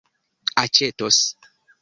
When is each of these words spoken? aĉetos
aĉetos 0.63 1.21